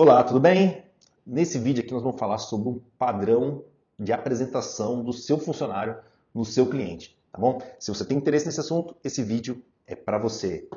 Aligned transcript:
Olá, 0.00 0.22
tudo 0.22 0.38
bem? 0.38 0.84
Nesse 1.26 1.58
vídeo 1.58 1.82
aqui 1.82 1.92
nós 1.92 2.04
vamos 2.04 2.20
falar 2.20 2.38
sobre 2.38 2.68
um 2.68 2.80
padrão 2.96 3.64
de 3.98 4.12
apresentação 4.12 5.02
do 5.02 5.12
seu 5.12 5.36
funcionário 5.38 5.96
no 6.32 6.44
seu 6.44 6.66
cliente, 6.66 7.18
tá 7.32 7.38
bom? 7.40 7.60
Se 7.80 7.92
você 7.92 8.04
tem 8.04 8.16
interesse 8.16 8.46
nesse 8.46 8.60
assunto, 8.60 8.94
esse 9.02 9.24
vídeo 9.24 9.60
é 9.88 9.96
para 9.96 10.16
você. 10.16 10.68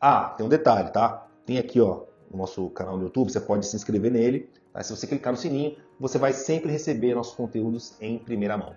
Ah, 0.00 0.32
tem 0.34 0.46
um 0.46 0.48
detalhe, 0.48 0.90
tá? 0.92 1.28
Tem 1.44 1.58
aqui, 1.58 1.78
ó, 1.78 2.04
no 2.30 2.38
nosso 2.38 2.70
canal 2.70 2.96
no 2.96 3.02
YouTube, 3.02 3.30
você 3.30 3.38
pode 3.38 3.66
se 3.66 3.76
inscrever 3.76 4.10
nele. 4.10 4.48
Tá? 4.72 4.82
Se 4.82 4.96
você 4.96 5.06
clicar 5.06 5.30
no 5.30 5.38
sininho, 5.38 5.76
você 6.02 6.18
vai 6.18 6.32
sempre 6.32 6.68
receber 6.72 7.14
nossos 7.14 7.32
conteúdos 7.32 7.94
em 8.00 8.18
primeira 8.18 8.56
mão. 8.56 8.74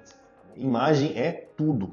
Imagem 0.55 1.17
é 1.17 1.31
tudo. 1.57 1.91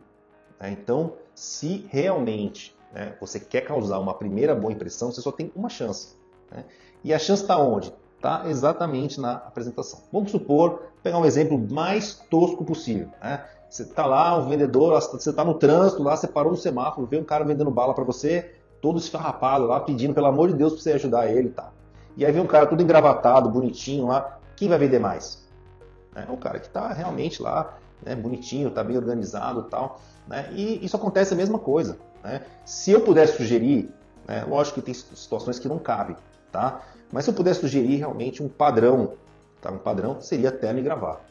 Né? 0.61 0.77
Então, 0.79 1.15
se 1.35 1.87
realmente 1.89 2.77
né, 2.93 3.15
você 3.19 3.41
quer 3.41 3.63
causar 3.63 3.99
uma 3.99 4.13
primeira 4.13 4.55
boa 4.55 4.71
impressão, 4.71 5.11
você 5.11 5.23
só 5.23 5.33
tem 5.33 5.51
uma 5.57 5.71
chance. 5.71 6.15
Né? 6.51 6.67
E 7.03 7.15
a 7.15 7.19
chance 7.19 7.41
está 7.41 7.57
onde? 7.57 7.95
Está 8.17 8.43
exatamente 8.47 9.19
na 9.19 9.33
apresentação. 9.33 10.01
Vamos 10.13 10.31
supor, 10.31 10.83
pegar 11.03 11.19
um 11.19 11.25
exemplo 11.25 11.59
mais 11.59 12.15
tosco 12.31 12.63
possível. 12.63 13.09
Né? 13.23 13.43
Você 13.71 13.85
está 13.85 14.05
lá, 14.05 14.37
o 14.37 14.51
vendedor, 14.51 14.93
você 15.01 15.31
está 15.31 15.43
no 15.43 15.55
trânsito, 15.55 16.03
lá 16.03 16.15
você 16.15 16.29
parou 16.29 16.53
no 16.53 16.59
semáforo, 16.59 17.07
vê 17.07 17.17
um 17.17 17.25
cara 17.25 17.43
vendendo 17.43 17.71
bala 17.71 17.95
para 17.95 18.05
você, 18.05 18.55
todo 18.83 18.99
esfarrapado 18.99 19.65
lá, 19.65 19.81
pedindo 19.81 20.13
pelo 20.13 20.27
amor 20.27 20.49
de 20.49 20.57
Deus 20.57 20.75
para 20.75 20.83
você 20.83 20.93
ajudar 20.93 21.31
ele 21.31 21.49
e 21.49 21.53
tá. 21.53 21.73
E 22.19 22.27
aí 22.27 22.31
vem 22.31 22.43
um 22.43 22.47
cara 22.47 22.67
todo 22.67 22.83
engravatado, 22.83 23.49
bonitinho 23.49 24.09
lá, 24.09 24.39
quem 24.57 24.69
vai 24.69 24.79
vender 24.79 24.99
mais? 24.99 25.43
É 26.15 26.31
o 26.31 26.37
cara 26.37 26.59
que 26.59 26.67
está 26.67 26.93
realmente 26.93 27.43
lá, 27.43 27.79
né, 28.05 28.15
bonitinho, 28.15 28.69
está 28.69 28.85
bem 28.85 28.97
organizado 28.97 29.63
tal. 29.65 30.01
Né? 30.27 30.49
E 30.53 30.85
isso 30.85 30.97
acontece 30.97 31.35
a 31.35 31.37
mesma 31.37 31.59
coisa. 31.59 31.99
Né? 32.23 32.43
Se 32.65 32.91
eu 32.91 33.01
pudesse 33.01 33.37
sugerir, 33.37 33.91
né, 34.27 34.45
lógico 34.47 34.81
que 34.81 34.87
tem 34.87 34.95
situações 34.95 35.59
que 35.59 35.69
não 35.69 35.79
cabem, 35.79 36.17
tá? 36.51 36.83
Mas 37.11 37.25
se 37.25 37.31
eu 37.31 37.35
pudesse 37.35 37.61
sugerir 37.61 37.97
realmente 37.97 38.43
um 38.43 38.49
padrão, 38.49 39.15
tá? 39.61 39.71
um 39.71 39.79
padrão 39.79 40.21
seria 40.21 40.51
terno 40.51 40.81
e 40.81 40.83
gravata. 40.83 41.23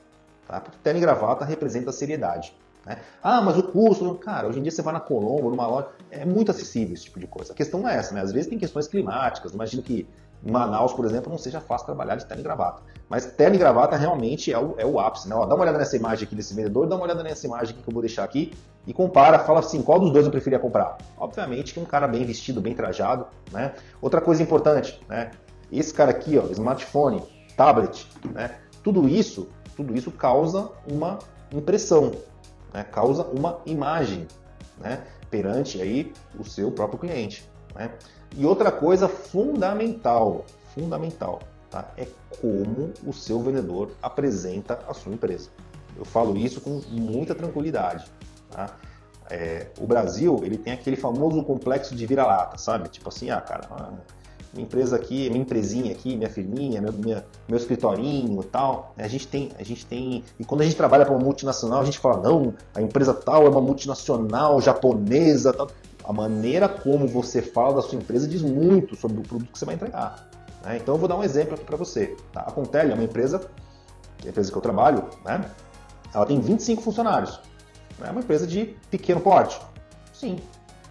Tá? 0.47 0.59
Porque 0.59 0.77
terno 0.83 0.99
e 0.99 1.01
gravata 1.01 1.45
representa 1.45 1.89
a 1.89 1.93
seriedade. 1.93 2.55
Né? 2.85 2.97
Ah, 3.21 3.41
mas 3.41 3.57
o 3.57 3.63
custo, 3.63 4.13
cara, 4.15 4.47
hoje 4.47 4.59
em 4.59 4.63
dia 4.63 4.71
você 4.71 4.81
vai 4.81 4.93
na 4.93 4.99
Colombo, 4.99 5.49
numa 5.49 5.67
loja, 5.67 5.87
é 6.09 6.25
muito 6.25 6.51
acessível 6.51 6.93
esse 6.93 7.05
tipo 7.05 7.19
de 7.19 7.27
coisa. 7.27 7.53
A 7.53 7.55
questão 7.55 7.79
não 7.79 7.89
é 7.89 7.95
essa, 7.95 8.13
né? 8.13 8.21
Às 8.21 8.31
vezes 8.31 8.49
tem 8.49 8.57
questões 8.57 8.87
climáticas, 8.87 9.53
imagino 9.53 9.83
que 9.83 10.07
em 10.43 10.51
Manaus, 10.51 10.93
por 10.93 11.05
exemplo, 11.05 11.29
não 11.29 11.37
seja 11.37 11.61
fácil 11.61 11.85
trabalhar 11.85 12.15
de 12.15 12.25
terno 12.25 12.41
e 12.41 12.43
gravata. 12.43 12.81
Mas 13.11 13.25
terno 13.25 13.57
e 13.57 13.59
gravata 13.59 13.97
realmente 13.97 14.53
é 14.53 14.57
o, 14.57 14.73
é 14.77 14.85
o 14.85 14.97
ápice, 14.97 15.27
né? 15.27 15.35
Ó, 15.35 15.45
dá 15.45 15.53
uma 15.53 15.63
olhada 15.63 15.77
nessa 15.77 15.97
imagem 15.97 16.25
aqui 16.25 16.33
desse 16.33 16.53
vendedor, 16.53 16.87
dá 16.87 16.95
uma 16.95 17.03
olhada 17.03 17.21
nessa 17.21 17.45
imagem 17.45 17.75
que 17.75 17.85
eu 17.85 17.91
vou 17.91 18.01
deixar 18.01 18.23
aqui 18.23 18.53
e 18.87 18.93
compara, 18.93 19.37
fala 19.39 19.59
assim, 19.59 19.81
qual 19.81 19.99
dos 19.99 20.13
dois 20.13 20.25
eu 20.25 20.31
preferia 20.31 20.57
comprar? 20.57 20.97
Obviamente 21.17 21.73
que 21.73 21.79
um 21.81 21.83
cara 21.83 22.07
bem 22.07 22.23
vestido, 22.23 22.61
bem 22.61 22.73
trajado, 22.73 23.27
né? 23.51 23.73
Outra 24.01 24.21
coisa 24.21 24.41
importante, 24.41 24.97
né? 25.09 25.31
Esse 25.69 25.93
cara 25.93 26.09
aqui, 26.09 26.37
ó, 26.37 26.43
smartphone, 26.51 27.21
tablet, 27.57 28.07
né? 28.31 28.51
Tudo 28.81 29.09
isso, 29.09 29.49
tudo 29.75 29.93
isso 29.93 30.09
causa 30.09 30.69
uma 30.89 31.19
impressão, 31.51 32.13
né, 32.73 32.85
causa 32.85 33.23
uma 33.23 33.59
imagem 33.65 34.25
né, 34.79 35.03
perante 35.29 35.81
aí 35.81 36.13
o 36.39 36.45
seu 36.45 36.71
próprio 36.71 36.97
cliente. 36.97 37.45
Né? 37.75 37.91
E 38.37 38.45
outra 38.45 38.71
coisa 38.71 39.09
fundamental, 39.09 40.45
fundamental, 40.73 41.39
tá, 41.71 41.91
é 41.97 42.05
como 42.39 42.91
o 43.05 43.13
seu 43.13 43.39
vendedor 43.39 43.91
apresenta 44.03 44.79
a 44.87 44.93
sua 44.93 45.13
empresa. 45.13 45.49
Eu 45.97 46.05
falo 46.05 46.37
isso 46.37 46.61
com 46.61 46.81
muita 46.89 47.33
tranquilidade. 47.33 48.05
Tá? 48.51 48.75
É, 49.29 49.67
o 49.79 49.87
Brasil 49.87 50.41
ele 50.43 50.57
tem 50.57 50.73
aquele 50.73 50.97
famoso 50.97 51.41
complexo 51.43 51.95
de 51.95 52.05
vira-lata, 52.05 52.57
sabe? 52.57 52.89
Tipo 52.89 53.07
assim, 53.07 53.29
ah, 53.29 53.39
cara, 53.39 53.67
minha 54.53 54.65
empresa 54.65 54.97
aqui, 54.97 55.29
minha 55.29 55.41
empresinha 55.41 55.93
aqui, 55.93 56.17
minha 56.17 56.29
firminha, 56.29 56.81
meu, 56.81 56.91
minha, 56.91 57.25
meu 57.47 57.57
escritorinho 57.57 58.41
e 58.41 58.45
tal. 58.45 58.93
A 58.97 59.07
gente 59.07 59.25
tem, 59.27 59.51
a 59.57 59.63
gente 59.63 59.85
tem. 59.85 60.25
E 60.37 60.43
quando 60.43 60.61
a 60.61 60.63
gente 60.65 60.75
trabalha 60.75 61.05
para 61.05 61.15
uma 61.15 61.23
multinacional, 61.23 61.81
a 61.81 61.85
gente 61.85 61.99
fala, 61.99 62.21
não, 62.21 62.53
a 62.75 62.81
empresa 62.81 63.13
tal 63.13 63.45
é 63.45 63.49
uma 63.49 63.61
multinacional 63.61 64.59
japonesa. 64.59 65.53
Tal. 65.53 65.69
A 66.03 66.11
maneira 66.11 66.67
como 66.67 67.07
você 67.07 67.41
fala 67.41 67.75
da 67.75 67.81
sua 67.81 67.97
empresa 67.97 68.27
diz 68.27 68.41
muito 68.41 68.95
sobre 68.97 69.19
o 69.19 69.21
produto 69.21 69.51
que 69.51 69.57
você 69.57 69.65
vai 69.65 69.75
entregar. 69.75 70.29
Né? 70.63 70.77
Então 70.77 70.95
eu 70.95 70.99
vou 70.99 71.07
dar 71.07 71.15
um 71.15 71.23
exemplo 71.23 71.55
aqui 71.55 71.63
para 71.63 71.77
você. 71.77 72.15
Tá? 72.31 72.41
A 72.41 72.51
Contele 72.51 72.91
é 72.91 72.93
uma 72.93 73.03
empresa, 73.03 73.49
é 74.23 74.27
a 74.27 74.29
empresa 74.29 74.51
que 74.51 74.57
eu 74.57 74.61
trabalho, 74.61 75.05
né? 75.25 75.49
ela 76.13 76.25
tem 76.25 76.39
25 76.39 76.81
funcionários. 76.81 77.39
É 78.01 78.09
uma 78.09 78.21
empresa 78.21 78.47
de 78.47 78.75
pequeno 78.89 79.21
porte. 79.21 79.59
Sim. 80.13 80.39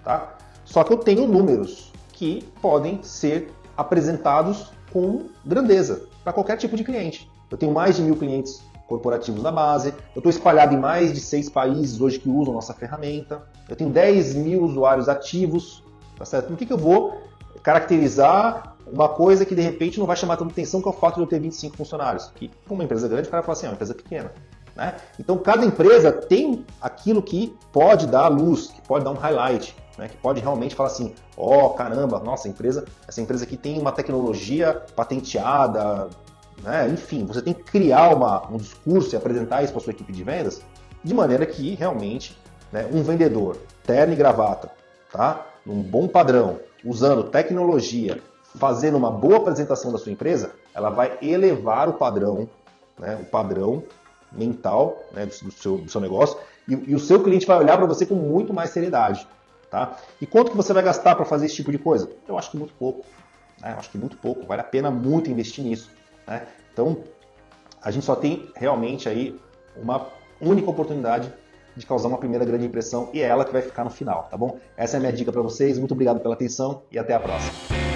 Tá? 0.05 0.37
Só 0.65 0.85
que 0.85 0.93
eu 0.93 0.99
tenho 0.99 1.27
números 1.27 1.93
que 2.13 2.43
podem 2.63 3.03
ser 3.03 3.53
apresentados 3.77 4.73
com 4.93 5.27
grandeza 5.45 6.07
para 6.23 6.33
qualquer 6.33 6.57
tipo 6.57 6.77
de 6.77 6.85
cliente. 6.85 7.31
Eu 7.51 7.59
tenho 7.59 7.73
mais 7.73 7.97
de 7.97 8.03
mil 8.03 8.17
clientes 8.17 8.63
corporativos 8.87 9.43
na 9.43 9.53
base, 9.53 9.95
eu 10.15 10.19
estou 10.19 10.31
espalhado 10.31 10.75
em 10.75 10.79
mais 10.79 11.13
de 11.13 11.21
seis 11.21 11.49
países 11.49 12.01
hoje 12.01 12.19
que 12.19 12.29
usam 12.29 12.53
nossa 12.53 12.75
ferramenta, 12.75 13.43
eu 13.69 13.77
tenho 13.77 13.89
10 13.89 14.35
mil 14.35 14.65
usuários 14.65 15.09
ativos, 15.09 15.85
tá 16.19 16.25
certo? 16.25 16.49
Por 16.49 16.57
que, 16.57 16.67
que 16.67 16.73
eu 16.73 16.79
vou 16.79 17.23
caracterizar 17.63 18.77
uma 18.87 19.09
coisa 19.09 19.45
que 19.45 19.55
de 19.55 19.63
repente 19.63 19.99
não 19.99 20.07
vai 20.07 20.17
chamar 20.17 20.37
tanta 20.37 20.53
atenção 20.53 20.81
que 20.81 20.89
é 20.89 20.91
o 20.91 20.95
fato 20.95 21.17
de 21.17 21.21
eu 21.23 21.27
ter 21.27 21.41
25 21.41 21.77
funcionários? 21.77 22.31
Que, 22.35 22.51
uma 22.69 22.85
empresa 22.85 23.09
grande, 23.09 23.29
o 23.29 23.31
cara 23.31 23.43
fala 23.43 23.53
assim, 23.53 23.67
é 23.67 23.69
uma 23.69 23.75
empresa 23.75 23.95
pequena. 23.95 24.33
Né? 24.77 24.95
Então, 25.19 25.37
cada 25.39 25.65
empresa 25.65 26.13
tem 26.13 26.65
aquilo 26.81 27.23
que 27.23 27.57
pode 27.73 28.07
dar 28.07 28.29
luz, 28.29 28.69
que 28.69 28.83
pode 28.83 29.05
dar 29.05 29.11
um 29.11 29.15
highlight 29.15 29.75
né, 30.01 30.09
que 30.09 30.17
pode 30.17 30.41
realmente 30.41 30.75
falar 30.75 30.89
assim, 30.89 31.15
ó, 31.37 31.67
oh, 31.67 31.71
caramba, 31.71 32.19
nossa 32.21 32.49
empresa, 32.49 32.87
essa 33.07 33.21
empresa 33.21 33.45
aqui 33.45 33.57
tem 33.57 33.79
uma 33.79 33.93
tecnologia 33.93 34.83
patenteada, 34.97 36.09
né, 36.63 36.89
enfim, 36.89 37.27
você 37.27 37.43
tem 37.43 37.53
que 37.53 37.63
criar 37.65 38.15
uma, 38.15 38.49
um 38.51 38.57
discurso 38.57 39.15
e 39.15 39.17
apresentar 39.17 39.63
isso 39.63 39.75
para 39.75 39.83
sua 39.83 39.93
equipe 39.93 40.11
de 40.11 40.25
vendas 40.25 40.63
de 41.05 41.13
maneira 41.13 41.45
que 41.45 41.75
realmente 41.75 42.37
né, 42.73 42.89
um 42.91 43.03
vendedor, 43.03 43.59
terno 43.85 44.15
e 44.15 44.17
gravata, 44.17 44.71
tá, 45.13 45.47
num 45.67 45.83
bom 45.83 46.09
padrão, 46.09 46.59
usando 46.83 47.25
tecnologia, 47.25 48.23
fazendo 48.57 48.97
uma 48.97 49.11
boa 49.11 49.37
apresentação 49.37 49.93
da 49.93 49.99
sua 49.99 50.13
empresa, 50.13 50.53
ela 50.75 50.91
vai 50.91 51.19
elevar 51.23 51.89
o 51.89 51.95
padrão, 51.95 52.49
né, 52.99 53.19
o 53.21 53.25
padrão 53.25 53.85
mental 54.33 54.99
né, 55.13 55.27
do, 55.27 55.51
seu, 55.53 55.79
do 55.79 55.91
seu 55.91 56.01
negócio 56.01 56.39
e, 56.69 56.91
e 56.91 56.95
o 56.95 57.01
seu 57.01 57.23
cliente 57.23 57.47
vai 57.47 57.59
olhar 57.59 57.77
para 57.77 57.87
você 57.87 58.07
com 58.07 58.15
muito 58.15 58.53
mais 58.53 58.71
seriedade. 58.71 59.27
Tá? 59.71 59.97
E 60.21 60.27
quanto 60.27 60.51
que 60.51 60.57
você 60.57 60.73
vai 60.73 60.83
gastar 60.83 61.15
para 61.15 61.25
fazer 61.25 61.47
esse 61.47 61.55
tipo 61.55 61.71
de 61.71 61.79
coisa? 61.79 62.11
Eu 62.27 62.37
acho 62.37 62.51
que 62.51 62.57
muito 62.57 62.75
pouco. 62.75 63.05
Né? 63.61 63.73
Eu 63.73 63.79
acho 63.79 63.91
que 63.91 63.99
muito 63.99 64.17
pouco. 64.17 64.45
Vale 64.45 64.63
a 64.63 64.65
pena 64.65 64.91
muito 64.91 65.31
investir 65.31 65.65
nisso. 65.65 65.91
Né? 66.27 66.43
Então, 66.73 66.99
a 67.81 67.91
gente 67.91 68.05
só 68.05 68.17
tem 68.17 68.51
realmente 68.57 69.09
aí 69.09 69.39
uma 69.77 70.09
única 70.41 70.69
oportunidade 70.69 71.33
de 71.77 71.87
causar 71.87 72.09
uma 72.09 72.19
primeira 72.19 72.45
grande 72.45 72.67
impressão 72.67 73.11
e 73.13 73.23
é 73.23 73.27
ela 73.27 73.45
que 73.45 73.53
vai 73.53 73.63
ficar 73.63 73.85
no 73.85 73.91
final, 73.91 74.27
tá 74.29 74.37
bom? 74.37 74.59
Essa 74.77 74.97
é 74.97 74.99
a 74.99 75.01
minha 75.01 75.13
dica 75.13 75.31
para 75.31 75.41
vocês. 75.41 75.79
Muito 75.79 75.93
obrigado 75.93 76.19
pela 76.19 76.35
atenção 76.35 76.83
e 76.91 76.99
até 76.99 77.15
a 77.15 77.21
próxima. 77.21 77.90